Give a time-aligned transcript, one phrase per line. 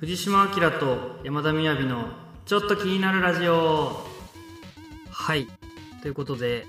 [0.00, 2.08] 藤島明と山田雅の
[2.46, 4.06] ちょっと気になるラジオ
[5.10, 5.48] はい
[6.02, 6.66] ということで、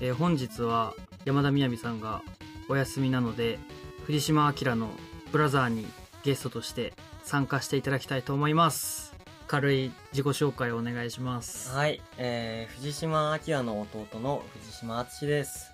[0.00, 0.94] えー本日は
[1.24, 2.22] 山田雅さんが
[2.68, 3.58] お休みなので
[4.06, 4.90] 藤島明の
[5.32, 5.86] ブラザーに
[6.22, 6.92] ゲストとして
[7.24, 9.12] 参加していただきたいと思います
[9.48, 15.72] 軽い自己紹介をお願いしますはい、えー、藤島明の弟の藤島敦です。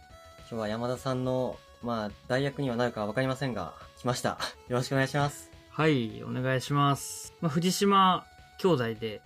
[0.50, 4.38] 今日は山田さんの、まあ、代役にはなるかわかりませんが、来ました。
[4.68, 5.47] よろしくお願いします。
[5.78, 7.32] はい、お願いします。
[7.40, 8.26] まあ、藤島
[8.58, 9.22] 兄弟で、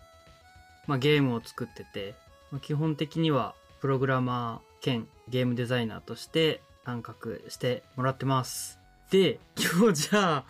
[0.86, 2.14] まあ、ゲームを作ってて、
[2.50, 7.14] まあ、基本的にはプログラマー兼ゲームデザイナーとして参画
[7.48, 8.78] してもらってます。
[9.10, 10.44] で、今日じゃあ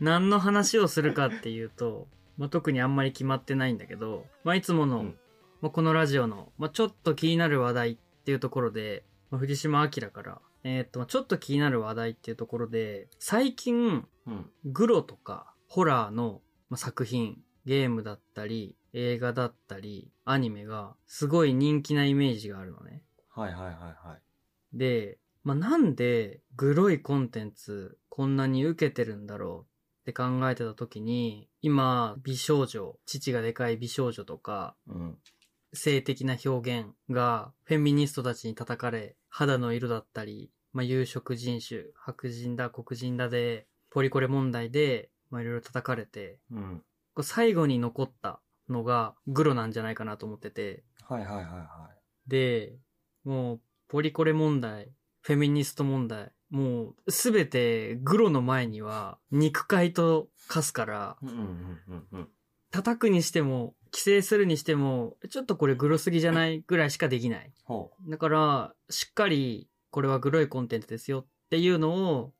[0.00, 2.06] 何の話をするかっていうと、
[2.38, 5.16] まあ、特にあんまり決まってないんだけど、まあ、いつもの、うん
[5.60, 14.50] まあ、このラジオの、まあ、ちょっと気になる話題っていうところで、まあ、藤島明から、えーっと、ちょっと気になる話題っていうところで、最近、うん。
[14.64, 23.02] グロとかホラーのまあ作品、ゲームだったり、映画だったり、アニメがすごい人気なイメージがあるのね。
[23.30, 24.78] はいはいはいはい。
[24.78, 29.66] で、まあ、なんでグロいコンテンツこんなに受けてるんだろ
[30.04, 35.18] うって考えてた時に、今、美少女、父がでかい美少女とか、うん。
[35.72, 46.82] 性的な表現がフェミニストたちに叩かれ、肌の色だったり、まあ、有色人種、白人だ、黒人だで、ポリコレ問題で、まあ、いろいろ叩かれて、うん。
[47.22, 51.90] 最後に残ったのがグロなんじゃないかなと思ってて、はいはいはいは
[52.26, 52.74] で、
[53.24, 61.26] もう、ポリコレ問題、フェミニスト問題、もう、すべてグロの前には、肉塊と化すから、い。
[61.26, 62.28] うんうんうんうん。
[62.70, 67.52] 叩くにしても、規制するにしても、ちょっとこれグロすぎじゃないぐらいしかできない。
[67.64, 72.32] ほだから、しっかり、これはグロいコンテンツですよっていうのを。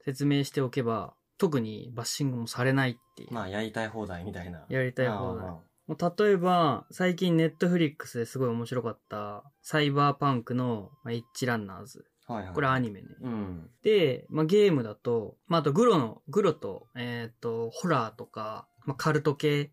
[0.00, 3.34] 説明しておけば、特にバッシングもされないっていう。
[3.34, 4.64] まあ、やりたい放題みたいな。
[4.68, 5.48] やりたい放題。
[5.48, 12.04] あもう例えば、最近ネットフリックスですごい面白かった、サイバーパンクの、まあ、イッチランナーズ。
[12.26, 12.34] あ。
[12.34, 12.54] はいはい。
[12.54, 13.08] これアニメね。
[13.20, 13.70] うん。
[13.82, 19.70] で、まあ、ゲームだと、まあ、あとグロの、グロと、えっ、と、ホラーとか、まあ、カルト系うん。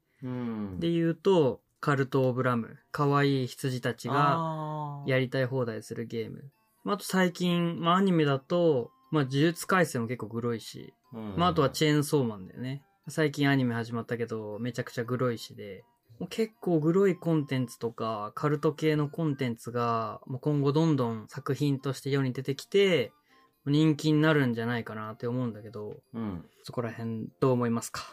[0.79, 2.77] で言うと、カルト・オブ・ラム。
[2.91, 6.49] 可愛い羊たちががやりたい放題するゲーム。
[6.83, 12.83] まあ、あと最近、まあ、アニメだと、まあ、呪術廻戦も結構グロいし、うんまあ、あとはチェーンソーマンだよね。
[13.09, 15.83] 最近アニメ始まったけど、めちゃくちゃグロいしで、
[16.29, 23.11] 結構グロいコンテンツとか、カルト系のコンテンツが、もう今後どんどん作品として世に出てきて、
[23.65, 26.45] 人気になるんじゃないかなって思うんだけど、うん。
[26.63, 28.03] そこら辺どう思いますか？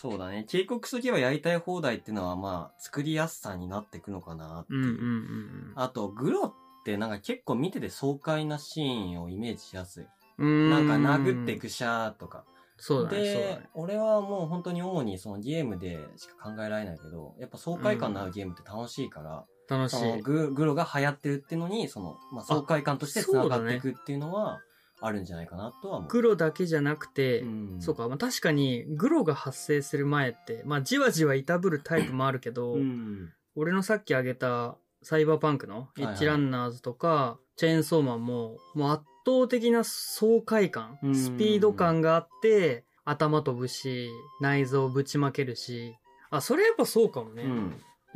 [0.00, 0.46] そうだね。
[0.48, 4.80] 警告しとけばやりたい放題っていうのは、まあ、作りやすさになっていくのかなっていう。
[4.80, 6.54] うんうんうんあと、グロっ
[6.86, 10.06] てなんか結構見てて爽快なシーンをイメージしやすい。
[10.38, 10.70] うん。
[10.70, 12.46] なんかう殴ってぐしゃーとか。
[12.78, 20.22] そうだね、でね。、俺はもう本当に主にそのゲームでしか考えられないけど、やっぱ爽快感のあるゲームって楽しいから、楽しい。
[20.22, 24.62] ググロが流行ってるっていうのに、その、まあ、爽快感として繋がっていくっていうのは、
[25.00, 26.10] あるんじゃないかなとは思う。
[26.10, 27.76] グロだけじゃなくて、うん。
[27.80, 33.32] そうか、まあ、確かにグロが発生する前って、まあ、じわじわいたぶるタイプもあるけど、うん。
[33.56, 36.12] 俺のさっき挙げたサイバーパンクのいはい。
[36.12, 41.14] エッジランナーズとか、チェーンソーマンも、もう圧倒的な爽快感う、ん。
[41.14, 44.10] スピード感があって、頭飛ぶし、
[44.40, 45.96] 内臓ぶちまけるし、
[46.30, 47.44] あ、それやっぱそうかもね。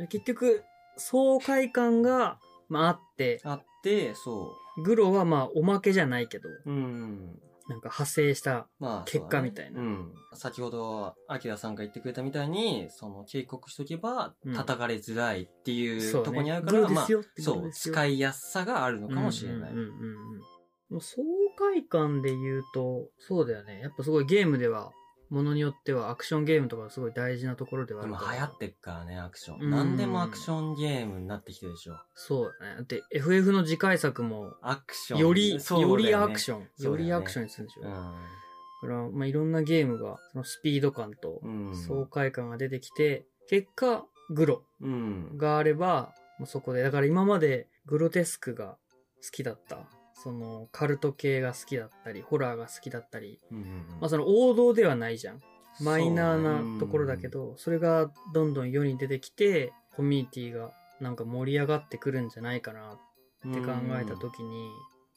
[0.09, 0.63] 結局、
[0.97, 6.61] 爽快感が、まあ、あって、あって、そグロはまあおまけじゃないけど、う。
[6.65, 7.39] うん。
[7.67, 10.37] なんか派生した、まあ、結果みたいなそうだねうん。
[10.37, 19.71] 先ほど、アキラさんが言ってくれたみたいに、その、警告しとけばうん、叩かれづらいっていうとこにあるから、まあグロですよって、そう、グロですよ使いやすさがあるのかもしれない。
[19.71, 20.55] うんうんうんうん
[20.89, 21.23] もう爽
[21.57, 23.79] 快感で言うと、そうだよね。
[23.81, 24.91] やっぱすごいゲームでは、
[25.29, 28.25] ものによってはアクションゲームとかすごい大事なところではあるから。
[28.25, 29.61] 今流行ってっからね、アクション。
[29.61, 31.97] うん何でもアクションゲームになってきてるでしょ。
[32.13, 32.75] そうだね。
[32.75, 35.19] だって FF の次回作も、アクション。
[35.19, 37.81] より、よりアクション、そうだよりアクションにするんでしょ。
[37.81, 41.69] うだから、まあ、いろんなゲームが、そのスピード感とん。
[41.69, 41.75] うん。
[41.75, 45.37] 爽快感が出てきて、結果、グロうん。
[45.37, 48.77] があれば、もうそこで、だから今までグロテスクが
[49.23, 49.87] 好きだった。
[50.15, 53.63] その、カルト系が好きだったり、ホラーが好きだったり、うんうん
[53.99, 55.41] まあその王道ではないじゃん。
[55.81, 57.27] マイナーなところだけ。
[57.27, 60.71] ど、それがどんどん世に出てきて、コミュニティが
[61.01, 64.69] なんか盛り上がってくるんじゃないかなって考えたときに、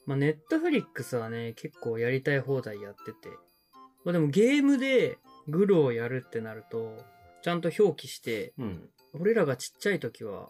[0.06, 3.28] まあネットフリックスはね、結構やりたい放題やってて、
[4.04, 6.96] まあでもゲームでグロをやるってなると、
[7.42, 8.88] ちゃんと表記して、うん。
[9.14, 10.48] 俺らがちっちゃい時は、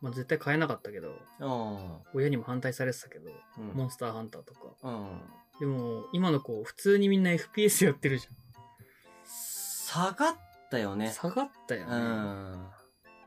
[0.00, 3.60] まあ絶対買えなかったけど、あ親にも反対されてたけど、あ。
[3.60, 3.68] うん。
[3.74, 4.60] モンスターハンターとか。
[4.82, 5.20] うん。
[5.60, 8.34] でも、今の子、普通にみんな FPS やってるじゃん。
[9.26, 10.36] 下がっ
[10.70, 11.10] たよね。
[11.10, 11.96] 下がったようね。
[11.96, 12.70] ん。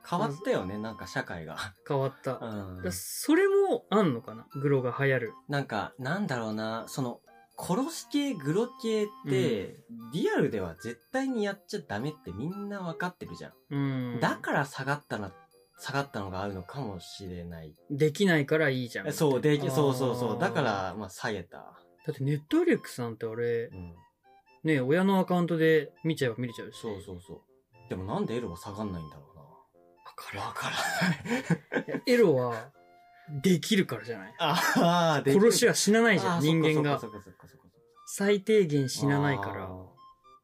[0.09, 1.57] 変わったよね、なんか社会が。
[1.87, 2.37] 変わった。
[2.37, 2.91] うんだ。
[2.91, 4.47] それもあんのかな？
[4.53, 5.33] グロが流行る。
[5.47, 7.19] なんか、なんだろうな、その、
[7.57, 9.75] 殺し系、グロ系って、
[10.13, 13.53] リアルでは絶対にやっちゃダメってみんなわかってるじゃん。
[13.69, 13.77] う
[14.17, 14.19] ん。
[14.19, 15.31] だから下がったな、
[15.83, 17.73] 下がったのがあるのかもしれない。
[17.89, 19.11] できないからいいじゃん。
[19.11, 20.39] そう、でき、そうそうそう。
[20.39, 21.57] だから、まあ、下げた。
[21.57, 21.73] だ
[22.11, 23.95] ってネットフリックスなんて俺う、ん。
[24.63, 26.79] ね、親のアカウントで見ちゃえば見れちゃうし。
[26.79, 27.41] そうそうそう。
[27.89, 30.43] でもなんでエロは下がんないんだろわかうな。
[30.43, 31.87] わからない。
[31.87, 31.93] る。
[31.93, 32.71] いやエロは、
[33.41, 34.35] できるからじゃない？
[34.39, 37.07] ああ、で殺しは死なないじゃん、人間がそ。
[37.07, 39.63] っかそっかそっかそっかそっか最低限死なないから。
[39.63, 39.85] あ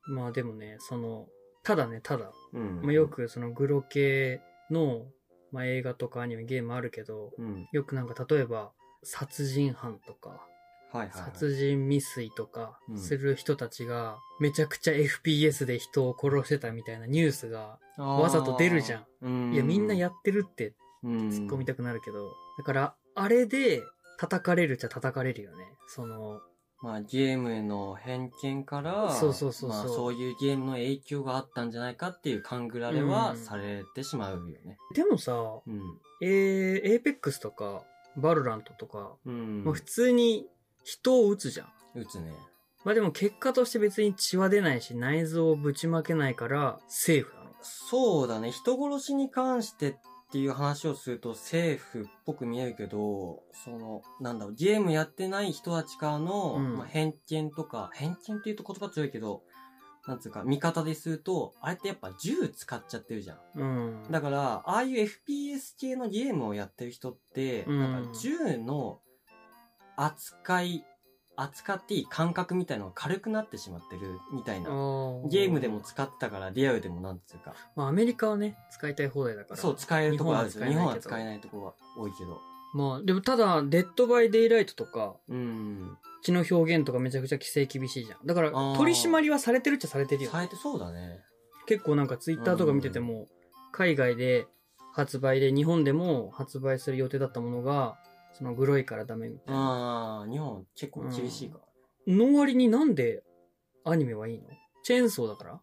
[0.09, 1.27] まあでもね、その、
[1.63, 2.81] ただね、ただ、ーうん。
[2.81, 4.41] まあ、よくそのグロ系
[4.71, 5.05] の、
[5.51, 7.67] まあ、映画とかアニメ、ゲームあるけど、うん。
[7.71, 8.71] よくなんか例えば、
[9.03, 11.11] 殺人犯とか、はいはいはい。
[11.31, 19.49] 殺人未遂とかうんする人たちが、めちゃくちゃ FPS で人を殺してたみたいなニュースがわざと出るじゃん。
[19.51, 20.73] んいや、みんなやってるって
[21.03, 23.83] うん、突っ込みたくなるけど、だから、あれで
[24.17, 25.63] 叩かれるっちゃ叩かれるよね。
[25.87, 26.41] その、
[26.81, 34.77] まあ、ゲームへの偏見から、そうそうそうそうまあ、そういうゲームの影響があったんじゃないかっていう勘ぐられはうんされてしまうよね。
[34.93, 35.81] でもさ、うん。
[36.21, 37.83] えー、エーペックスとか、
[38.15, 39.63] バルラントとか、うん。
[39.63, 40.47] まあ普通に
[40.83, 41.99] 人を撃つじゃん。
[41.99, 42.31] 打つね。
[42.85, 47.49] まあでも結果として別に血は出ないし内臓をぶちまけないからセーフなの。
[47.61, 48.51] そうだね。
[48.51, 49.97] 人殺しに関して
[50.27, 59.43] っていう話をするとセーフっぽく見えるけど、その、なんだろう、ゲームやってない人たちからの、うんまあ、偏見とか、偏見っていうと言葉強いけど、
[60.05, 63.39] なんつうか、見方ですると、あれってやっぱ銃使っちゃってるじゃん。
[63.55, 64.11] うん。
[64.11, 68.99] だから、ああいう FPS 系のゲームをやってる人って、うんなんか銃の
[69.95, 70.85] 扱い、
[71.37, 74.69] 扱っていい感覚みたいのが軽くなってしまってるみたいな。
[75.29, 77.53] ゲームでも使ってたから、リアルでもなんつうか。
[77.75, 79.57] まあアメリカはね、使いたい放題だから。
[79.57, 80.65] そう、使えるところあるんですよ。
[80.65, 82.41] 日日本は使えないところが多いけど。
[82.73, 85.97] まあでもただ、デッドバイデイライトとか、うん。
[86.23, 88.25] 血の表現とかめちゃくちゃ規制厳しいじゃん。
[88.25, 90.31] だから取り締まりはされてるっちゃされてるよ。
[90.31, 91.21] されてそうだね。
[91.67, 93.27] 結構なんかツイッターとか見てても、
[93.71, 94.47] 海外で
[94.93, 97.97] 発売で日本でも発売する予定だったものが、
[98.37, 99.59] そのグロいからダメみたいな。
[99.59, 101.59] ああ、日本結構厳しいか
[102.07, 102.13] ら。
[102.13, 103.23] の割になんで
[103.83, 104.43] アニメはいいの？
[104.83, 105.61] チェーンソーだからああ、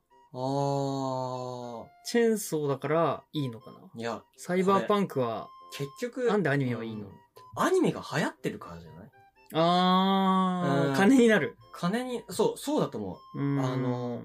[2.04, 3.78] チェーンソーだからいいのかな？
[3.94, 6.26] いや、サイバーパンクは、結局。
[6.26, 7.06] なんでアニメはいいの？
[7.06, 7.12] うん
[7.56, 9.10] アニメが流行ってるからじゃない？
[9.52, 11.56] あー、うん金になる。
[11.72, 13.40] 金に、そう、そうだと思う。
[13.40, 14.22] うんあの、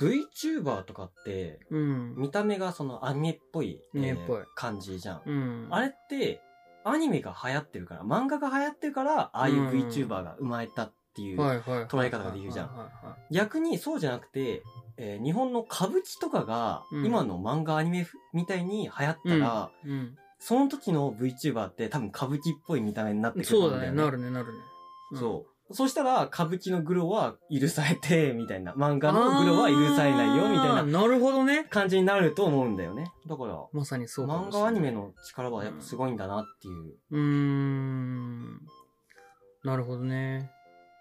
[0.00, 2.14] VTuber とかって、うん。
[2.16, 5.22] 見た目がそのアニメっぽい、アニメっぽいえー感じじゃん。
[5.24, 5.68] うん。
[5.70, 6.40] あれって、
[6.90, 11.38] アニメが流行ってるから、漫画が流行ってるから、ああいううん VTuber が生まれたっていう。
[11.40, 12.92] 捉え方ができるじゃん
[13.30, 14.62] 逆にそうじゃなくて、
[14.96, 20.16] えー日本の歌舞伎とかが、うん今の漫画アニメみたいに流行ったら、うん。
[20.40, 24.58] その時の VTuber って多分歌舞伎っぽい見た目になってくるとそうだね、思うんだよなるね、なるね。
[25.14, 25.18] そう。
[25.18, 28.72] そしたら、歌舞伎のグロは許されて、みたいな。
[28.78, 31.64] 漫画のグロは許されないよ、みたいななるほどね。
[31.70, 33.12] 感じになると思うんだよね。
[33.26, 36.94] だから、まさにそう漫画アニメの力はやっぱすごいんだなっていう。
[37.10, 38.60] うーん。
[39.64, 40.50] なるほどね。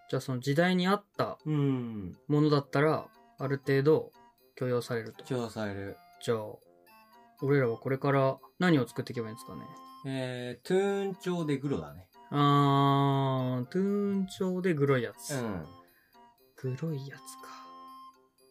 [0.09, 2.17] じゃあその時代に合ったうん。
[2.27, 3.07] ものだったら、
[3.39, 4.11] ある程度
[4.55, 5.23] 許容されると。
[5.23, 5.97] 許容される。
[6.21, 6.39] じゃあ、
[7.41, 9.61] 俺らはこれから何を作っていけばいいんですかね。
[10.05, 12.07] えー、トゥーン調でグロだね。
[12.29, 15.35] あー、トゥーン調でグロいやつ。
[15.35, 15.65] うん。
[16.57, 17.49] グロいやつか。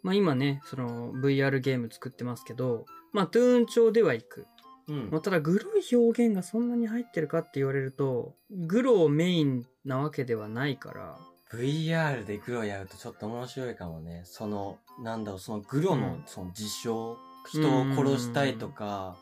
[0.02, 4.47] まあ今ね、その VR ゲーム作ってますけど、まあトゥーン調ではいく。
[4.88, 11.18] うんまあ、ただグロい表現がそんなに入ってるかって言われると、グロをメインなわけではないから、
[11.52, 14.23] VR でグロやるとちょっと面白いかもね。
[14.25, 17.18] その、なんだろう、そのグロのうんその事象、
[17.49, 19.16] 人を殺したいとか、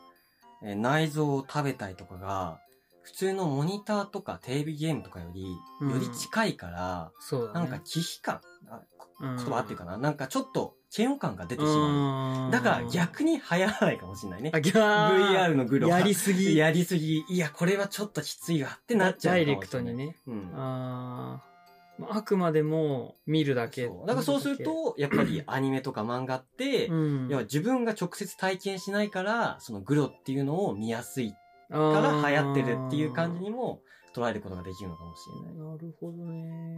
[0.63, 2.59] えー内臓を食べたいとかが、
[3.05, 5.45] 普通のモニターとかテレビゲームとかより、
[5.79, 7.69] うんより近いから、そうだね。
[7.69, 8.81] なんか忌避感、あ
[9.19, 12.45] うん、言葉合ってるかな、なんかちょっと嫌悪感が出てしまう。
[12.45, 14.59] うんだから逆に流行らないかもしれないねあ、。
[14.59, 16.57] ギャー VR のグロはやりすぎ。
[16.57, 17.23] やりすぎ。
[17.29, 19.95] いや、これはちょっときついわってなっちゃうダイレクかもしれない。
[19.95, 20.15] トにね。
[20.25, 20.51] うん。
[20.55, 21.55] あー
[21.97, 23.85] まああくまでも見るだけ。
[23.85, 31.33] そうだからそうすると、やっぱりアニメとか漫画って、うん、要は自分が直接体験しないから、そのグロっていうのを見やすい
[31.71, 33.81] かから流行ってるっていう感じにも
[34.15, 35.55] 捉えることができるのかもしれない。
[35.55, 36.77] なるほどね。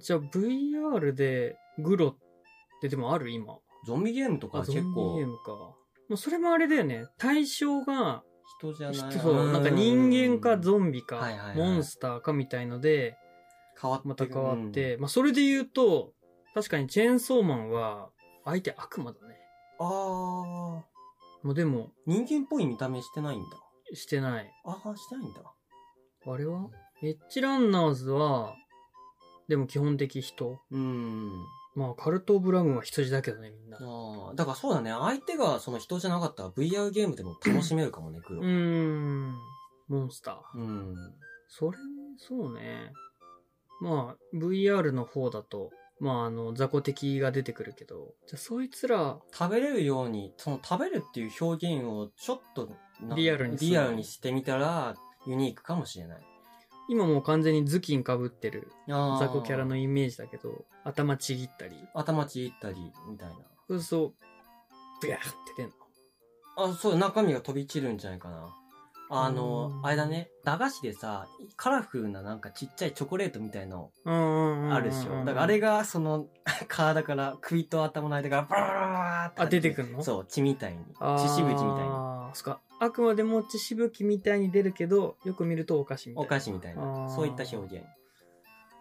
[0.00, 2.16] じゃあ VR でグロっ
[2.80, 3.58] てでもある今？
[3.86, 5.50] ゾンビゲームとかあ、ゾンビ結構ゲームか。
[5.52, 5.76] も
[6.10, 7.06] うそれもあれだよね。
[7.18, 8.22] 対象が、
[8.58, 9.10] 人じゃない。
[9.10, 13.16] 人そう、なんか人間かゾンビか、はいはいはいモンスターかみたいので、
[13.80, 16.12] 変わってまた変わって、まあそれで言うと、
[16.54, 18.10] 確かにチェーンソーマンは、
[18.44, 19.36] 相手悪魔だね。
[19.80, 20.82] あー。
[21.42, 23.46] まあでも、人間っぽい見た目してないんだ。
[23.94, 24.50] してない。
[24.64, 25.40] あー、してないんだ。
[26.26, 26.68] あれは？
[27.02, 28.54] エッジランナーズは、
[29.48, 30.58] でも基本的人。
[30.70, 31.30] うーん。
[31.74, 33.78] まあ、カルト・オブ・ラムは羊だけどね、みんな。
[33.80, 34.90] ああ、だからそうだね。
[34.92, 38.40] 相手がその人じゃなかったら VR ゲームでも楽しめるかもね、黒。
[38.40, 39.34] うーん。
[39.88, 40.58] モンスター。
[40.58, 40.94] うん。
[41.48, 41.78] それ、
[42.16, 42.92] そうね。
[43.80, 45.70] まあ、VR の方だと、
[46.00, 54.94] まあ、あの、雑魚敵が出てくるけど、じゃあそいつら、食べれるように、その食べるっていう表現をちょっとなリアルにリアルにしてみたら
[55.26, 56.18] ユニークかもしれない。
[56.88, 58.94] 今もう完全に頭巾被ってる雑
[59.32, 63.34] 魚キャラのイメージだけど、頭ちぎったり、頭ちぎったり、みたいな。
[63.68, 64.12] そうすると、
[65.00, 65.72] ブヤーって出んの。
[66.56, 68.54] あ、そう、中身が飛び散るんじゃないかな。
[69.10, 70.28] あのう、んあれだね。
[70.44, 75.24] 駄菓子でさ、カラフルななんかちっちゃいチョコレートみたいのあるでしょ。
[75.24, 76.26] だからあれが、その、
[76.68, 79.42] 体から、首と頭の間からバーって。
[79.42, 80.02] あ出てくんの？
[80.02, 80.84] そう、血みたいに。
[81.18, 82.30] 血しぶきみたいな。
[82.34, 82.60] そっか。
[82.84, 86.26] あくまでも血しぶきみたいに出るけど、よく見るとお菓子みたいな。
[86.26, 86.82] お菓子みたいあな。
[87.06, 87.86] ーそういった表現。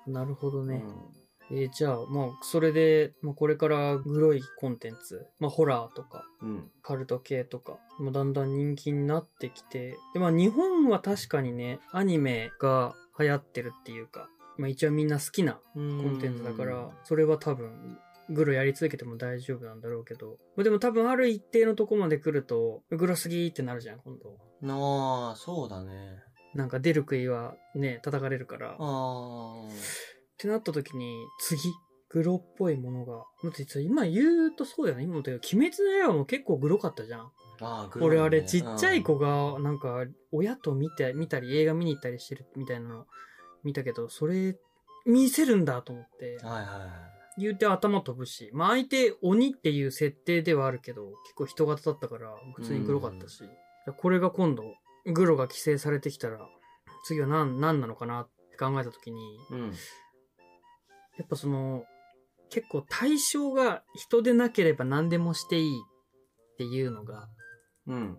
[0.08, 0.84] なるほどね。
[0.86, 6.72] うんえーじゃあ、まあ、それで、まあ、これからグロいコンテンツ、まあ、ホラーとか、うん。
[6.82, 17.98] カルト系とか、まあ、だんだん人気になってきて、で、まあ、日本は確かにね、アニメが流行ってるっていうか、まあ、一応みんな好きなココンテンツだから、それは多分、
[18.34, 24.38] グロやり続けても大丈夫なんだろうけど、まあでも多分ある一定のとこまで来ると、グロすぎーってなるじゃん、今度。
[24.62, 26.18] なあ、そうだね。
[26.54, 28.72] なんか出る杭はね、叩かれるから。
[28.72, 29.68] っあ
[30.38, 31.60] てなった時に、次、
[32.10, 33.14] グロっぽいものが。
[33.44, 35.04] だっ今言うとそうだよね。
[35.04, 37.32] 今も言ったけど、鬼滅の刃も結構グロかったじゃん。
[37.62, 37.90] あ。
[37.92, 43.08] あね俺あれちっちゃい子が、なんか、親と見て、見たり映画見に行ったりしてるみたいなの
[43.64, 44.56] 見たけど、それ、
[45.06, 46.48] 見せるんだと思ってうん。
[46.48, 47.13] はいはいはい。
[47.38, 53.44] 言うて頭飛ぶし、まあ相手鬼っていう設定ではあるけど、結構人型だったから、普通にグロかったし、
[53.98, 54.64] これが今度、
[55.06, 56.40] グロが規制されてきたら、
[57.06, 59.72] 次は何、何なのかなって考えた時に、うん。
[61.18, 61.86] やっぱその、
[62.50, 65.82] 結構対象が人でなければ何でもしていい
[66.54, 67.28] っていうのが、
[67.88, 68.18] うん。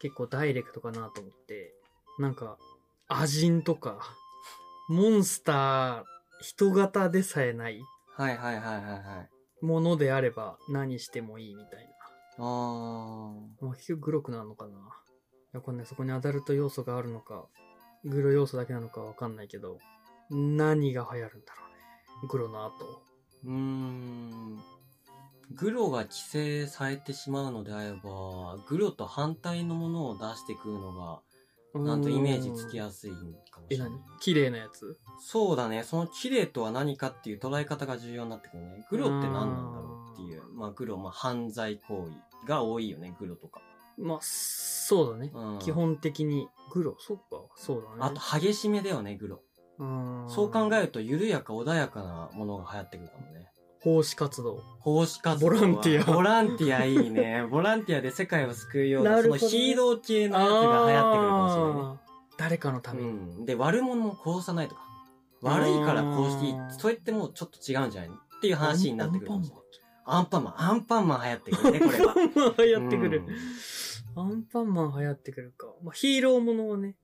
[0.00, 1.74] 結構ダイレクトかなと思って、
[2.18, 2.58] なんか、
[3.08, 3.98] アジンとか、
[4.88, 6.04] モンスター、
[6.40, 7.80] 人型でさえない
[8.14, 9.28] はいはいはいはいは
[9.60, 9.64] い。
[9.64, 11.88] ものであれば何してもいいみたい
[12.38, 12.46] あな。
[13.60, 14.72] まあ、結局グロくなるのかな。
[14.72, 14.76] い
[15.52, 17.46] や、これね、そこにアダルト要素があるのか、
[18.04, 19.78] グロ要素だけなのかわかんないけど、
[20.30, 22.28] 何が流行るんだろうね。
[22.28, 23.02] グロの後。
[23.44, 23.48] ー。
[23.48, 24.62] うーん。
[25.54, 31.20] グロが規制されてしまうのであれば、グロと反対のものを出してくるのが、
[31.74, 33.16] なんとイメージつきやすいか
[33.60, 34.00] もしえ、れない何？
[34.20, 34.98] 綺麗なやつ？
[35.20, 35.82] そうだね。
[35.84, 38.86] その綺麗とは何かっていう捉え方が重要になってくるね。
[38.90, 40.42] グロって何なんだろうっていう。
[40.54, 43.60] まあグロ、まあ犯罪行為が多いよね、グロとか。
[43.98, 45.30] まあ、そうだね。
[45.34, 45.58] うん。
[45.58, 45.70] 基。
[45.70, 46.48] 本的に。
[46.72, 47.96] グロ、そっか、そうだね。
[48.00, 49.42] あと激しめだよね、グロ。
[49.78, 53.50] うん、そう考えると緩やか穏やかなものが流行ってくるかもね。
[53.82, 54.62] 奉仕活動。
[54.80, 55.52] 奉仕活動は。
[55.54, 57.46] ボランティアボランティアいいね。
[57.50, 61.98] ボランティアで世界を救うような、そのなるほどねヒーロー系のやつが流行ってくるかもしれないね。
[62.38, 63.08] 誰かのために。
[63.08, 63.12] う
[63.42, 63.44] ん。
[63.44, 64.82] で、悪者も殺さないとか。
[65.42, 69.64] 悪いから殺していいそれってもうちょっと違うんじゃないっていう話になってくるかもしれない。
[70.04, 72.14] アンアンパンマン、アンパンマン流行ってくるね、これは。
[72.14, 73.22] パンマン流行ってくる
[74.16, 74.22] うん。
[74.22, 75.66] アンパンマン流行ってくるか。
[75.82, 76.94] まあ、ヒーローものはね。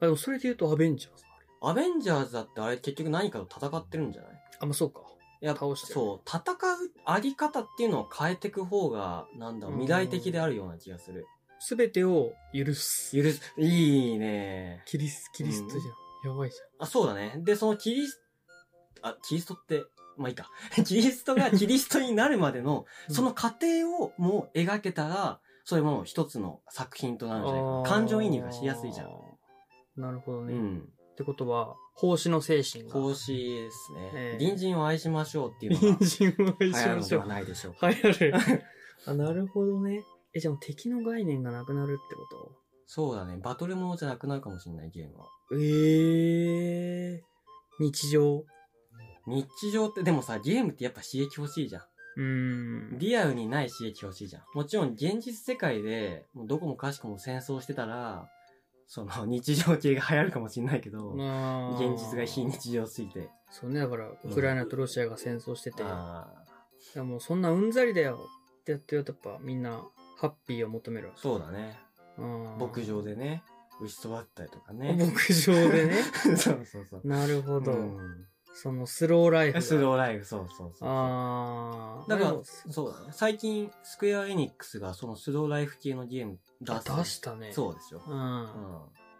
[0.00, 1.24] あでもそれで言うとアベンジャーズ。
[1.62, 4.30] アベンジャーズだってあれ結局何かと戦ってるんじゃない？
[4.60, 5.00] あ、まあそうか。
[5.46, 6.56] いや、倒してるそう、戦う
[7.04, 11.24] あり方っていうのを変えていく方が、なんだろう、未来的であるような気がする。
[11.60, 13.16] すべてを許す。
[13.16, 14.82] 許す、いいね。
[14.86, 16.32] キリス、キリストじゃん。
[16.32, 17.34] やばいじあ、そうだね。
[17.44, 18.20] で、そのキリス、
[19.02, 19.84] あ、キリストって、
[20.16, 20.50] まあいいか。
[20.84, 27.42] キリストがキリストになるまでの、うんその過程をもう描けたら、それも一つの作品となゃん。
[27.42, 27.88] るんじゃないかな。
[27.88, 29.06] 感情移入がしやすいじゃん。
[29.06, 29.10] ん。
[29.96, 30.54] なるほどね。
[30.54, 30.92] っうん。
[31.16, 32.90] てことは、奉仕の精神が。
[32.92, 34.10] 孔子ですね。
[34.14, 37.26] ええ隣人を愛しましょうっていうのが隣人を愛流しましょう行るのでは。
[37.26, 37.90] ないでしょうか。
[37.90, 38.34] 流行る。
[39.06, 40.04] あ、なるほどね。
[40.34, 42.52] え、じゃあ敵の概念がなくなるってこと？
[42.86, 43.38] そうだね。
[43.42, 45.26] バトルものじゃなくなるかもしれない、ゲームは。
[45.52, 47.24] ええ
[47.80, 48.44] 日常？
[49.26, 51.82] 日常って、でもさ、ゲームってやっぱ刺激欲しいじゃん。
[52.16, 52.22] うー
[52.94, 52.98] ん。
[52.98, 54.42] リアルにない刺激欲しいじゃん。
[54.54, 58.28] もちろん現実世界で、もうどこもかしこも戦争してたら、
[58.86, 63.28] その 日常系が流行るかもしれないけど、現実が非日常すぎて。
[63.50, 66.44] そうね、だから、ウクライナとロシアが戦争してて、いあ
[66.94, 68.28] やもうそんなうんざりだよ
[68.60, 69.84] ってやってるとやっぱみんな
[70.18, 71.78] ハッピーを求めるそうだね。
[72.58, 73.42] 牧場でね、
[73.80, 74.94] 牛育ったりとかあね。
[74.94, 76.02] 牧場でね。
[76.36, 77.06] そうそうそう。
[77.06, 77.72] なるほど。
[77.72, 78.26] うん
[78.58, 79.62] そのスローライフが。
[79.62, 80.88] スローライフ、そうそうそう。
[80.88, 82.10] あー。
[82.10, 82.94] だからそう。
[83.12, 86.72] 最近、スクエアエニックスがそのスローライフ系のゲーム出。
[86.72, 87.52] 出したね。
[87.52, 88.02] そうですよ。
[88.06, 88.10] う。
[88.10, 88.46] うんん。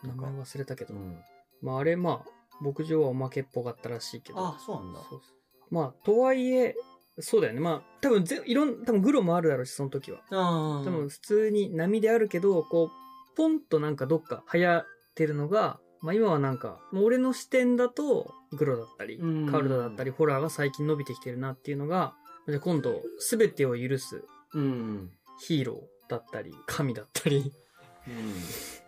[0.05, 0.95] 名前忘れたけど。
[0.95, 1.19] うん。
[1.61, 4.39] まああれ、まあ、牧場はおまけっぽかったらしいけど。
[4.39, 5.01] あ、そうなんだ。
[5.01, 6.75] そうそうまあ、とはいえ、
[7.19, 7.61] そうだよね。
[7.61, 10.21] まあ、多分ぜ、いろん、多分グロもあるだろうし、その時は。
[10.31, 10.85] ああ。
[10.85, 22.15] 多分、普通に波であるけど、こう、ポンとなんかどっか流行ってるのが、まあ今はなんか、もう俺の視点だと、グロだったり、うんカルダだったり、ホラーが最近伸びてきてるなっていうのが、
[22.47, 24.23] じゃあ今度、すべてを許す
[24.55, 25.11] うん。
[25.41, 27.53] ヒーローだったり、神だったり
[28.07, 28.15] うん。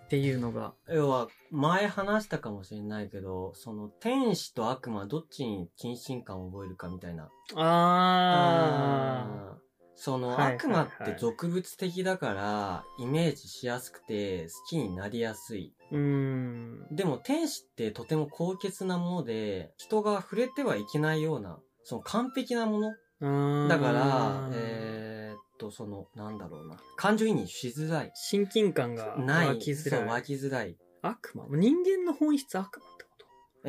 [0.05, 7.29] っていうのが、要は、前話したかもしれないけど、その、天使と悪魔どっちに近親感を覚えるかみたいな。
[7.57, 9.68] あー
[10.01, 15.75] その、悪魔って俗物的だから、イメージしやすくて、好きになりやすい。
[15.91, 16.87] ー、うーん。
[16.93, 23.69] でも、天使ってとても高潔なもので、人が触れてはいけないような、その完璧なもの。
[23.69, 26.77] だだから、えーっと、その、なんだろうな。
[26.97, 28.13] 感情移入しづらい。
[28.15, 29.49] 親近感がない。
[29.49, 30.09] 湧きづそう、らい。
[30.11, 30.77] 湧きづらい。
[31.03, 32.81] 悪魔人間の本質悪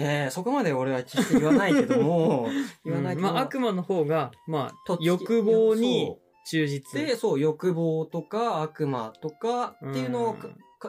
[0.02, 2.48] えー、そこまで俺は決して言わないけども、
[2.86, 7.02] 言わないけど、うんまあ悪魔の方が、まあ欲望に忠そ実。
[7.02, 10.38] うで、そう、欲望とか悪魔とかっていうのを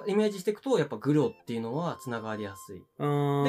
[0.06, 2.78] イメージしていくと、やっぱグロっていうのは繋がりやすい。
[2.78, 2.86] で、で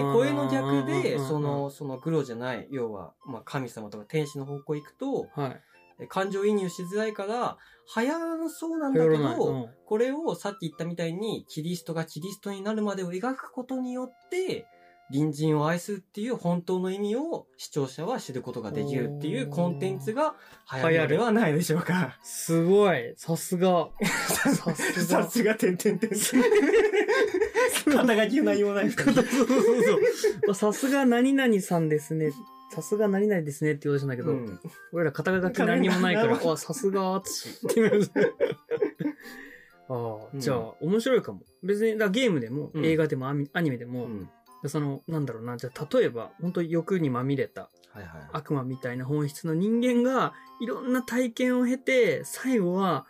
[0.01, 5.61] 声の逆で、その、、そのグロじゃない、要は、まあ神様とか天使の方向行くと、はい。
[5.99, 7.57] え感情移入しづらいから、
[7.95, 14.65] 流行らなそうなんだけど、うんこれをさっき言ったみたいに、キリストがキリストになるまでを描くことによって、
[15.11, 20.35] 隣人を愛するっていう本当の意味を視聴者は知ることができるっていうコンテンツが
[20.71, 22.17] 流行るのではないでしょうか。
[22.23, 23.13] すごい。
[23.17, 23.89] さすが。
[24.27, 25.23] さすが。
[25.23, 26.09] さすが、てんてんてん。
[26.09, 26.25] 肩
[28.23, 29.11] 書きの内容ないですか？
[29.11, 29.57] そうそうそう
[30.45, 30.55] そう。
[30.55, 32.31] さすが何々さんですね。
[32.73, 34.59] さすが何々ですねって言おうとしたんだけど、うん。
[34.93, 37.81] 俺ら肩書き何にもないから、あ、さすがあつしって
[39.89, 39.97] ああ、
[40.33, 41.41] うんじゃあ、面白いかも。
[41.63, 44.29] 別に、だゲームでも、うん映画でもアニアニメでも、うん。
[44.69, 48.29] その、なんだろうな、じゃあ、例えば、本当欲にまみれたはいはい。
[48.33, 53.05] 悪魔みたいな本質の人間が、いろんな体験を経て、最後は、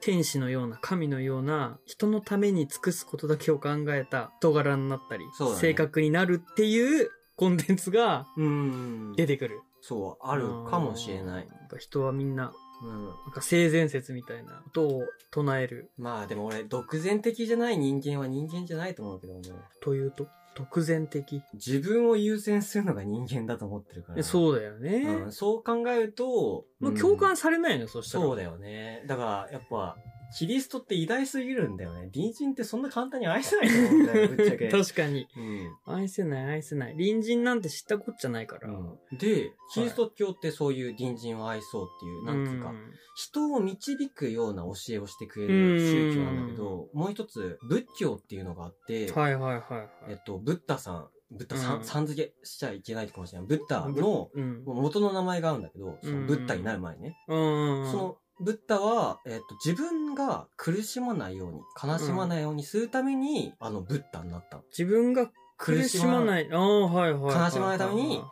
[0.00, 9.12] 天使のような、神のような、人のために尽くすことだけを考えた人柄になったり、そうだね性格になるっていうコンテンツがうん。
[9.16, 9.60] 出てくる。
[9.80, 11.48] そう、あるかもしれない。
[11.48, 13.06] なんか人はみんな、うん。
[13.06, 19.50] なんか性善説みたいなことを唱えるまあでも俺、独善的じゃない人間は人間じゃないと思うけどね。
[19.80, 21.42] というと、独善的。
[21.54, 24.18] 自分を優先するのが人間だと思ってるから。
[24.18, 25.02] えそうだよね。
[25.24, 28.24] うん、そう考えると、まあ、うん共感されないのよ、そしたら。
[28.24, 29.04] そうだよね。
[29.06, 29.96] だから、やっぱ、
[30.36, 32.10] キリストって偉大すぎるんだよね。
[32.12, 34.68] 隣人ってそんな簡単に愛せないと思うんだよ、 ぶっちゃけ。
[34.68, 35.26] 確かに。
[35.36, 35.94] うん。
[35.94, 36.92] 愛せない、愛せない。
[36.92, 38.68] 隣人なんて知ったこっちゃないから。
[38.68, 42.72] うんで、キリスト教ってそういう隣人を愛そうっていう、なんていうか、
[43.16, 49.88] 人を導くような教えをしてくれる宗教なんだけど、もう一つ、仏教っていうのがあって、はいはいはいはい。
[50.10, 53.48] えっと、ブッダさん、ブッダさん、うんさん付けしちゃいけないかもしれない。
[53.48, 54.62] ブッダのうん。
[54.64, 57.16] 元の名前があるんだけど、そのブッダになる前にね。
[57.28, 57.90] うん。
[57.90, 64.62] その、ブッダは、えっ、と、自分が苦しまないように、悲しまないようにするために、あの、ブッダになったの。
[64.70, 66.48] 自分が苦しまない。
[66.52, 67.44] ああ、はいはい。
[67.44, 68.22] 悲しまないために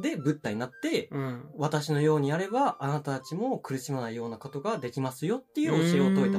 [0.00, 1.50] で、ブッダになって、うん。
[1.56, 6.38] 私のようにやれば、あなたたちも苦しまないようなことができますよっていう教えを説いた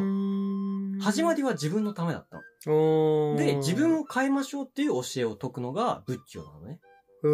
[1.04, 2.41] 始まりは自分のためだった。
[2.67, 6.80] で、自分を変えましょうっていう教えを説くのが仏教なのね。
[7.24, 7.28] へ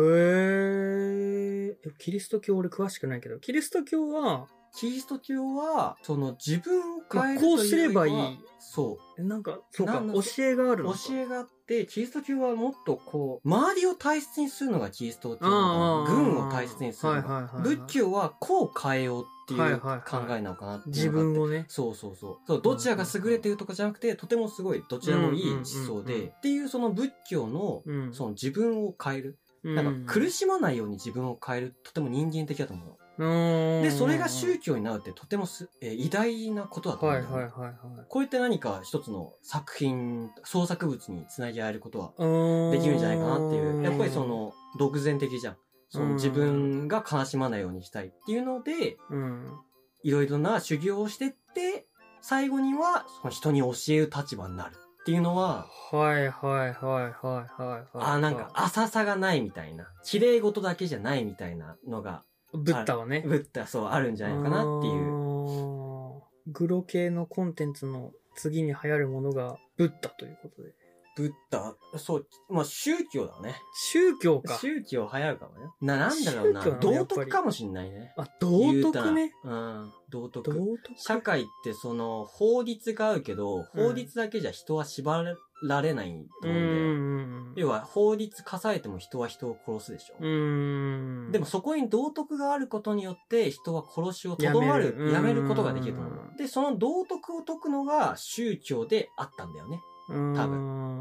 [1.74, 1.92] え。
[1.98, 10.88] キリスト教俺詳しくないけど、キリスト教は、キリスト教は、その自分を変えるまあこうすればいいそえなんか、そうか、教えがあるう。
[10.88, 11.00] のか。
[11.08, 15.46] 教えがあって、キリスト教はもっとこう、周りを大切にするのがキリスト教
[16.06, 17.48] 軍を大切にするのが。
[17.62, 21.66] 仏教はこう変えようっていう考えなのかなっていう自分をね。
[21.68, 22.38] そうそうそう。
[22.48, 28.14] そう、どちらが優れてるとかじゃなくて、とてもすごい、どちらもいい思想で、っていうその仏教の、うん。
[28.14, 29.38] その自分を変える。
[29.64, 32.98] うんなんか苦しまないように自分を変える、とても人間的だと思う
[33.82, 38.06] で、それが宗教になるってとてもす、えー偉大なことだと思うはいんだよね、はいはいはい。
[38.08, 43.84] こういった何か一つの作品、創作物につなげられることはでできるんじゃないかなっていう。
[43.84, 45.58] やっぱりそ、の、独善的じゃん。
[45.90, 49.60] そのうん自分が悲しまないようにしたいっていうので、うん。
[50.04, 51.86] いろいろな修行をしてって、
[52.22, 57.14] 最後にはその人に教える立場になるっていうのは、はいはいはいはいはい
[57.58, 57.88] はい。
[57.94, 63.24] あーなんか浅さがないみたいな、綺麗事だけじゃないみたいなのが、ブッダはね。
[63.26, 66.18] ブッダそうあるんじゃないかなっていう。
[66.18, 66.22] う。
[66.48, 70.74] グロ系のコンテンツの次に流行るものがブッダということで。
[71.16, 73.56] ブッダ、そう、まあ宗教だね。
[73.74, 74.58] 宗教か。
[74.58, 75.68] 宗教流行るかもね。
[75.82, 76.62] な、なんだろうな。
[76.62, 78.14] 宗教なの道徳かもしんないね。
[78.18, 79.34] あ、道徳ね。
[79.44, 79.92] うん。
[80.10, 80.52] 道道徳？
[80.52, 80.80] 徳。
[80.96, 85.24] 社会ってその法律があるけど、法律だけじゃ人は縛
[85.64, 86.82] られないとう思うんだよ。
[87.52, 87.54] ん。
[87.56, 90.16] 要は法律課さえても人は人を殺すでしょ。
[90.20, 91.32] うん。
[91.32, 96.38] でもそこに道徳があることによって人は殺しをとどまる、やめるやめることができると思うう。
[96.38, 99.82] で、その道徳を解くのが宗教であったんだよね。
[100.10, 101.01] うん、多分。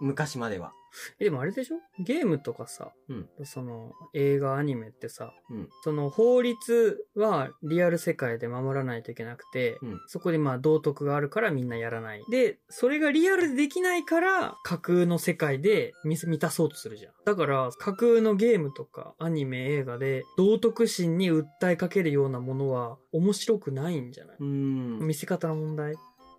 [0.00, 0.72] 昔までは。
[1.20, 1.76] えでもあれでしょ？
[2.02, 12.22] ゲームとかさ、うんその映画、アニメってさ、うんその法律はリアル世界で守らないといけなくて、うんそこでまあ道徳があるからみんなやらない。
[12.30, 17.12] で、それがリアルでできないから架空の世界で満満たそうとするじゃん。
[17.26, 24.98] だから架空のゲームとかアニメ、映画で道徳心に訴えかけるようなものは面白くないんじゃない、うん。
[25.00, 25.96] 見せ方の問題？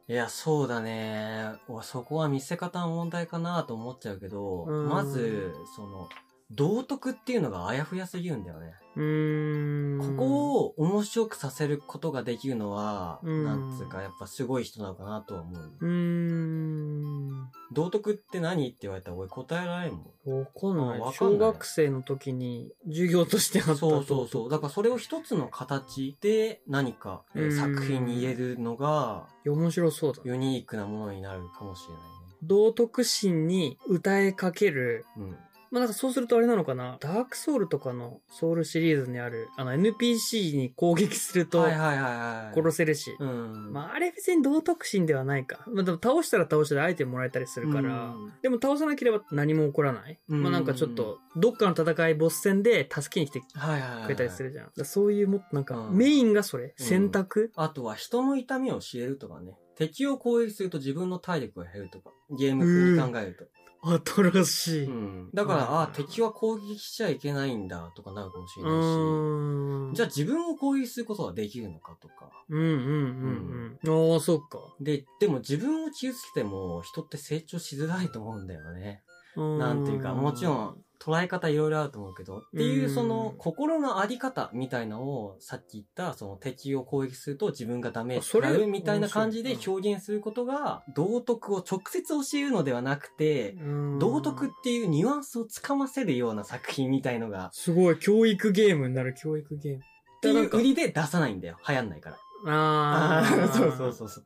[0.10, 1.52] いや、そうだね。
[1.68, 6.10] 俺そこは見せ方の問題かなと思っちゃうけど、うんまず、その、
[6.50, 8.74] 道徳っていうのがあやふやすぎるんだよね。
[9.00, 15.72] ここを面白くさせることができるのは、うんなんつうか、やっぱすごい人なのかなとは思う。
[15.80, 17.50] うーん。
[17.72, 20.40] 道徳って何って言われたら俺答えられんもん。
[20.40, 21.00] わかんない。
[21.00, 24.50] あわかんない小学生の時に授業としてあったそうそうそう。
[24.50, 30.22] だからそれを一つの形で何か、作品に入れるのが面白そうだ。
[30.26, 32.04] ユニークなものになるかもしれない
[32.44, 35.06] 道徳心に歌いかける。
[35.18, 35.34] ね。
[35.72, 36.98] まあなんかそうするとあれなのかな。
[37.00, 41.50] ダークソウルとかのソウルシリーズにある、あの NPC に攻撃するうん。
[41.50, 42.56] とはいはいはいはい。
[42.56, 43.16] 殺せるし。
[43.20, 43.72] うん。
[43.72, 45.64] まああれ別に道徳心ではないか。
[45.68, 48.06] まあでも倒したら倒したでアイテムもらえたりするから。
[48.06, 50.20] うんでも倒さなければ何も起こらない。
[50.30, 54.04] うんまあなんかちょっと、どっかの戦いボス戦で助けに来てはいはいはい。
[54.06, 54.66] くれたりするじゃん。
[54.66, 56.66] だからそういうもっとなんか、うんメインがそれ。
[56.66, 59.58] うん選択、あとは人の痛みを知れるとかね。
[59.76, 62.12] 敵を攻撃すると自分の体力が減るとか。
[62.38, 63.46] ゲーム風に考えると。
[63.82, 64.86] 新しい。
[64.86, 64.90] う。
[64.90, 68.86] うんだから、うんあ、敵は攻撃しちゃいけないんだとかなるかもしれないし。
[68.86, 69.94] ーん。
[69.94, 72.30] じゃあ自分を攻撃することはできるのかとか。
[72.50, 74.14] うんうんうんうん。
[74.14, 74.60] ああ、そっか。
[74.82, 79.04] で、でも自分を傷つけても人って成長しづらいと思うんだよね。
[79.36, 93.56] なんていうか、もちろん、捉え方いろいろあると思うけど、っていううんその心のあり方みたいなのをさっき言ったその敵を攻撃すると自分がダメージみたいな感じで表現することが道徳を直接教えるのではなくて、
[94.00, 99.80] 道徳っていうニュアンスをつかませるような作品みたいのが、すごい、教育ゲームになる教育ゲーム。
[99.80, 101.58] っていう売りで出さないんだよ。
[101.68, 102.18] 流行んないから。
[102.48, 103.26] ああ。
[103.56, 104.26] そうそうそうそう。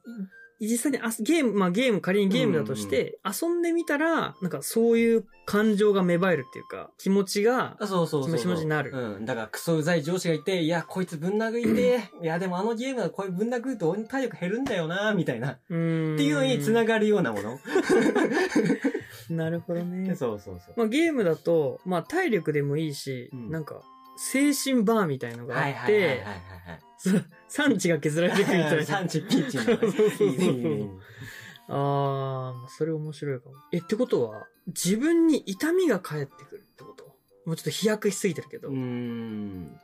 [0.68, 8.40] 実際にあゲーム、まあゲーム、仮にゲームだとして、遊んでみたら、なんかそういう感情が芽生えるっていうか、気持ちが、あそうそうそうそう。
[8.40, 9.26] 気持ちになるうん。
[9.26, 15.52] だからクソうざい上司がいて、いや、こいつぶん殴りて、 いや、でもあのゲームはこういうぶん殴ると俺の体力減るんだよな、みたいな。
[15.54, 16.18] っうーん。
[16.18, 17.60] ていうのに繋がるようなもの。
[19.30, 20.16] なるほどね。
[20.16, 20.74] そうそうそう。
[20.78, 23.82] まあゲームだと、まあ体力でもいいし、うんなんか、
[24.18, 28.76] 精神バーみたいのがあっはいはいはいはいて、はいそう産地が削られていくみたはい。
[28.76, 28.86] いな。
[28.86, 29.78] 産地ピッチのね。
[29.80, 30.90] そうそうそういいねいいねいいね
[31.70, 33.56] ああ、それ面白いかも。
[33.72, 37.06] え、ってことは、自分に痛みが返ってくるってこと？
[37.46, 38.70] もうちょっと飛躍しすぎてるけど。
[38.70, 39.80] うーん。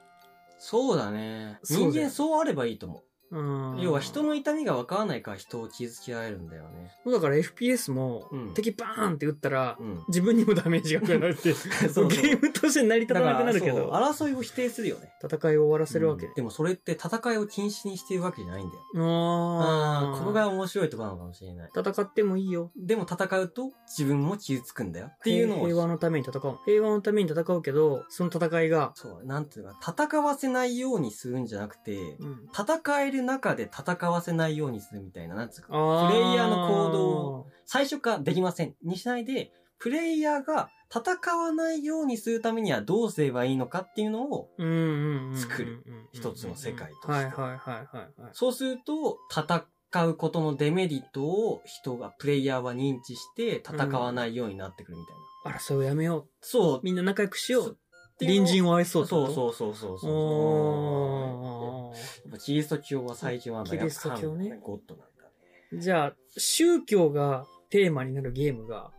[0.58, 1.60] そうだね。
[1.64, 3.04] 人間そうあればいいと思う。
[3.32, 6.92] うん要は人の痛みが分からないから人を傷つけられるんだよね。
[7.06, 10.04] だから FPS も、うん敵バーンって撃ったら、うん。
[10.08, 15.14] 自分にもダメージが加えられて、 そうそうゲームとして成り立たなくなるけだど、からそう争いを否定するよね。
[15.24, 16.26] 戦いを終わらせるわけ。
[16.26, 18.82] うんでもそれって戦いを禁止にしてるわけじゃないんだよ。
[18.96, 21.70] ああああ、ここが面白いところなのかもしれない。
[21.76, 22.72] 戦ってもいいよ。
[22.78, 25.66] でも戦うと自分も傷つくんだよっていうのを。
[25.66, 26.58] 平和のために戦う。
[26.66, 48.30] 平和のために戦うけど、その戦いが、そう、なんていうか、戦わせないようにするんじゃなくて、うん、戦える中で戦わせないようにするみたいな、なんつうか、あプレイヤーの行動を最初からできませんにしないで、プレイヤーが戦わないようにするためにはどうすればいいのかっていうのを、うんうんうんうん作る一つの世界としてはいはいはいはいはい。
[48.34, 49.66] そうすると、戦
[50.08, 55.52] うことのデメリットを人が、プレイヤーは認知して戦わないようになってくるみたいな。
[55.52, 56.80] あら、それをやめよそうう。。
[56.84, 57.78] みんな仲良くしよう。
[58.20, 61.98] っていう隣人を愛そうそうそうそうそうそう。
[61.98, 65.24] やっぱキリスト教は最強なんだキリスト教ねゴッドなんだ
[65.72, 65.82] ね。
[65.82, 68.92] じゃあ、宗教がテーマになるゲームが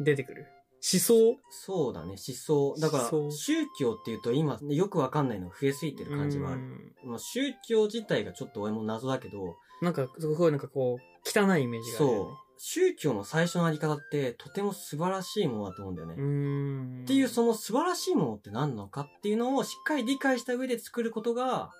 [0.00, 0.46] 出てくる？
[0.82, 1.36] 思想？
[1.50, 2.74] そうだね、思想。
[2.80, 6.60] だから、宗教っていうと今、よくわかんないの増えすぎてる感じはある。
[6.60, 12.36] うんまあ宗教自体がちょっと俺も謎だけど、なんか、すごいなんかこう、汚いイメージがあるよそう。
[12.56, 17.04] 宗教の最初のあり方ってとても素晴らしいものだと思うんだよね。
[17.04, 21.72] っていうその素晴らしいものって何なのかっていうのをしっかり理解した上で作ることが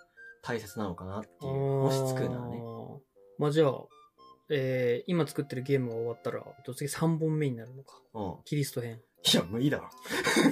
[0.43, 1.53] 大切なのかなっていう。
[1.53, 2.63] もし作るならね。
[3.39, 3.73] まあじゃあ、
[4.51, 8.01] えー、今作ってるゲームが終わったら、ど次3本目になるのか。
[8.15, 8.35] うん。
[8.45, 9.01] キリスト編。
[9.33, 9.89] いや、無理だろ。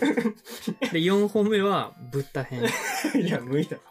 [0.92, 2.62] で、4本目は、ブッダ編。
[3.22, 3.82] いや、無理だろ。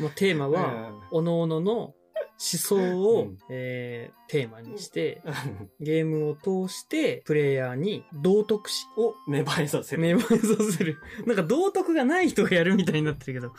[0.00, 1.94] もうテーマは、おのおのの思
[2.38, 10.02] 想を、うんえー、テーマにして、うんゲームを通して、プレイヤーに道徳心、を芽生えさせる。
[10.02, 10.98] 芽生えさせる。
[11.26, 13.52] なんか道徳がない人がやるみたいになってるけど、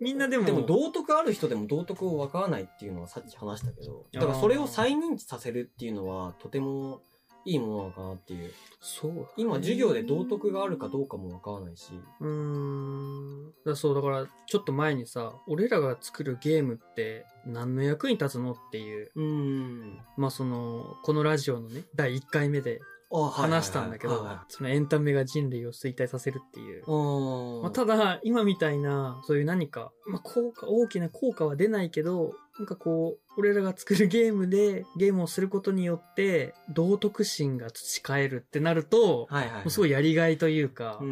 [0.00, 7.02] みんなでも、でも道徳ある人でも道徳を分からないっていうのはさっき話したけど、だからそれを再認知させるっていうのはとても
[7.48, 8.52] いいものなのかなっていう。
[8.80, 11.92] そうだね、今授業で道徳があるかどうかも分からないし。
[12.20, 13.52] うーん。
[13.64, 19.98] だそう、だから、ちょっと前にさ、俺らが作るゲームって何の役に立つのっていう、うーん。
[20.16, 26.84] まあその、このラジオのね、第1回目で話したんだけど、そのエンタメが人類を衰退させるっていう。
[26.86, 27.62] うん。
[27.62, 39.60] まあ、ただ、今みたいな、そういう何か、まあ、効果、大きな効果は出ないけど、なんかこう、俺らが作るゲームで、ゲームをすることによって、道徳心が培えるってなると、はいはいはい。
[39.60, 41.04] もうすごいやりがいというか、う。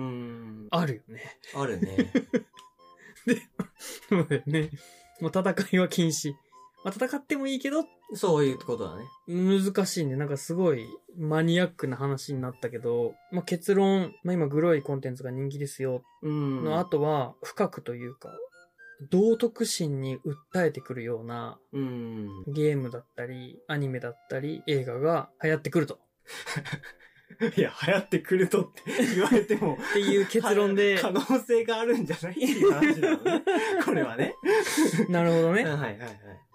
[0.70, 1.38] あるよね。
[1.54, 2.12] あるね。
[4.08, 4.70] そうだよね。
[5.20, 6.34] もう戦いは禁止。
[6.86, 9.04] まあ、戦ってもいいけど、そういうことだね。
[9.26, 10.14] 難しいね。
[10.14, 10.86] なんかすごい
[11.18, 16.64] マニアックな話になったけど、まあ、結論、まあ、今グロいコンテンツが人気ですようん。
[16.64, 18.30] の後は深くというか、
[19.10, 20.18] 道徳心に
[20.54, 22.28] 訴えてくるようなうん。
[22.46, 25.98] ゲームだったり、アニメだったり、映画が流行ってくると。
[27.56, 28.82] いや、流行ってくるとって
[29.14, 29.74] 言われても。
[29.90, 33.44] っていう結論で、 可能性があるんじゃないっていう話だよね。
[33.84, 34.34] これはね。
[35.10, 35.62] なるほどね。
[35.62, 36.45] うんはいはいはい。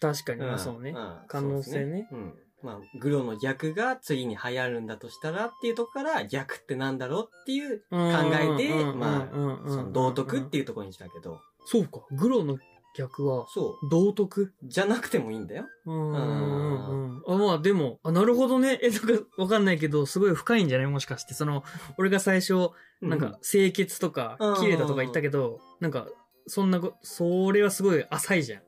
[0.00, 0.92] 確かに、まあんそうね。
[0.92, 0.94] ん
[1.28, 2.34] 可能性ねそうん。
[2.62, 7.96] まあ、グロの逆が次に流行るんだとしたらっていうとこから逆ってなんだろうっていう考
[8.32, 10.64] えて、まあ、その道徳っていう。
[10.64, 12.00] ところにしたけど、そうか。
[12.12, 12.58] グロの
[12.96, 14.42] 逆は、そ道徳？
[14.44, 14.52] う。
[14.64, 15.66] じゃなくてもいいんだよ。
[15.84, 17.22] うんうんうん。
[17.26, 18.78] あ、まあでも、あ、なるほどね。
[18.82, 20.86] え、なんかわかんないけど、すごい深いんじゃない？
[20.86, 21.34] もしかして。
[21.34, 21.62] その、
[21.98, 22.70] 俺が最初、
[23.02, 26.08] なんか、清潔とかうん、綺麗だとか言ったけど、なんか、
[26.46, 28.62] そんなこ、それはすごい浅いじゃん。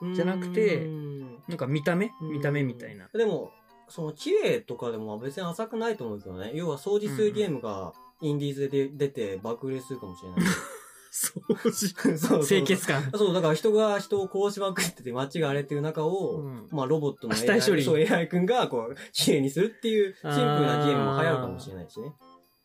[0.00, 2.10] うん、じゃなくてうんなんか見た目？
[2.20, 3.08] うん見た目みたいな。
[3.12, 3.50] でも、
[3.88, 6.52] その綺麗とかでも別に浅くないと思うけどね。
[6.54, 10.40] 要は掃除するゲームがインディーズで出て爆売れするかもしれない。
[11.10, 12.18] 掃除。
[12.18, 13.10] そう清潔感。
[13.12, 22.12] そう、だから人が人を殺しまくってて街が荒れてる中を、うんまあロボットの死体処理そう AI 君がこう、綺麗にするっていうシンプルなゲームも流行るかもしれないしね。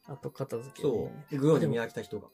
[0.05, 1.25] あと片付け、そね。
[1.31, 1.37] う。
[1.37, 2.27] グロに磨きた人が。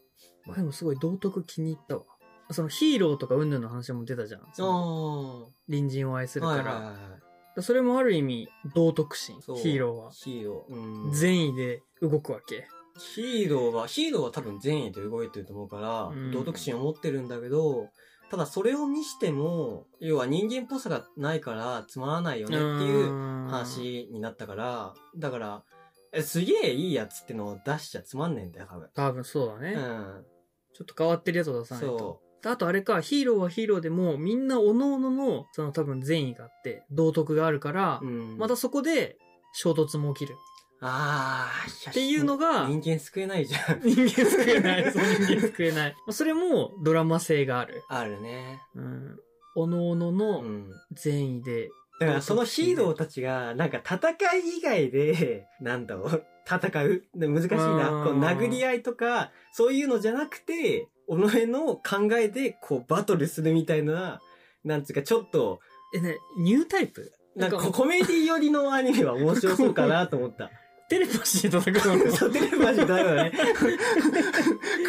[0.50, 2.04] あでもすごい道徳気に入ったわ。
[2.52, 4.42] そのヒーローとか云々の話も出たじゃん。
[4.56, 6.56] 隣人を愛するあ。
[6.58, 6.74] から。
[6.74, 7.18] はいはいはいは
[7.58, 7.62] い。
[7.62, 9.40] それもある意味、道徳心。
[9.40, 10.12] ヒーローは。
[10.12, 10.74] ヒーロー。
[10.74, 11.12] うん。
[11.12, 12.68] 善意で動くわけ。
[12.98, 17.90] ヒーローは、ヒーローは多分善意で動いてると思うから、うん道徳心を持ってるんだけど、
[18.30, 25.64] ただそれを見しても、要は人間っぽさがないからつまらないよねっていう話になったから、だから、
[26.12, 28.90] えすげえいいやつってのを出しちゃつまんねえんだよ、多分。
[28.94, 29.74] 多分そうだね。
[29.74, 30.26] うん。
[30.74, 31.98] ちょっと変わってるやつを出さないと。
[31.98, 38.38] そあとあれか、ヒーローはヒーローでも、みんな各々の、その多分善意があって、道徳があるからう。、うん。
[38.38, 39.18] またそこで
[39.54, 40.36] 衝突も起きる。
[40.82, 43.82] ああ、っていうのが人間救えないじゃん。
[43.84, 44.92] 人間救えない。
[44.92, 45.92] そう人間救えない。
[45.92, 47.84] まあそれもドラマ性がある。
[47.90, 48.62] あるね。
[48.76, 49.20] うん。
[49.56, 50.72] 各々うのん。
[50.94, 51.70] 善意で、
[52.00, 57.04] だからそのヒーローたちが、なんか戦い以外で、 なんだろう、戦う？
[57.16, 57.90] で難しいな。
[57.92, 61.12] うんこう殴り合いとか、そういうのじゃなくて、己
[61.48, 64.22] の考えで、こう、バトルするみたいな、
[64.64, 65.60] なんつうか、ちょっと、
[65.94, 67.12] え、ね、ニュータイプ？
[67.36, 70.50] なんかコメディ寄りのアニメは面白そうかなと思った。
[70.90, 72.12] テレパシーで戦うの？
[72.16, 73.32] そう、テレパシーだよね。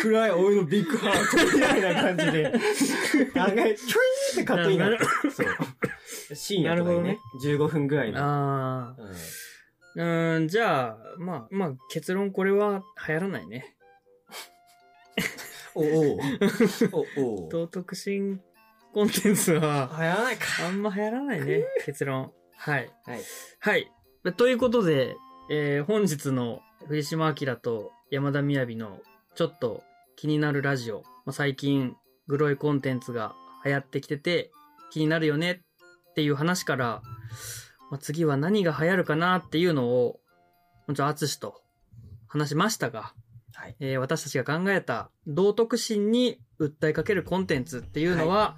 [0.00, 2.46] 暗い俺のビッグハートみたいな感じで、
[3.38, 4.98] 案外、チュイーってかっこいいなって。
[5.30, 5.46] そう。
[6.34, 8.18] 深夜とかにね、15分ぐらいの。
[8.20, 8.94] あ
[9.96, 10.36] うんあ。
[10.36, 13.76] うん、じゃあ、まあ、まあ、結論これは流行らないね。
[15.74, 16.18] おお
[17.18, 18.40] おお道徳心
[18.92, 20.66] コンテンツは、流行らないか。
[20.66, 21.64] あんま流行らないね。
[21.84, 22.32] 結論。
[22.56, 22.92] はい。
[23.04, 23.20] はい。
[23.60, 23.92] はい。
[24.36, 25.16] ということで、
[25.50, 29.00] えー本日の藤島明と山田みやびの
[29.34, 29.82] ちょっと
[30.16, 31.02] 気になるラジオ。
[31.24, 34.50] まあ、最近、グロいコンテンツが流行ってきてて
[34.90, 35.62] 気になるよね
[36.10, 37.02] っていう話から、
[37.90, 40.20] まあ、次は何が流行るかなっていうのを、
[40.86, 41.62] もちろん淳と
[42.28, 43.14] 話しましたが、
[43.54, 43.76] はい。
[43.80, 48.56] えー私たちが考えた道徳心に訴えかけるコンテンツっていうのは、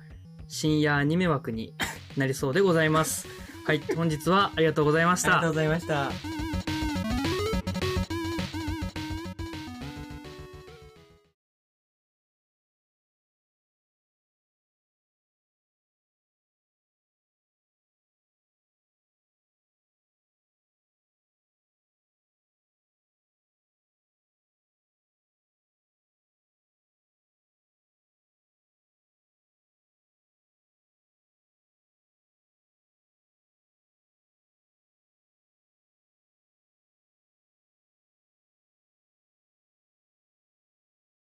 [0.48, 1.74] 深夜アニメ枠に
[2.16, 3.26] なりそうでございます。
[3.64, 5.50] はい、本日はありがとうございましたありがとう。
[5.50, 6.41] ございました。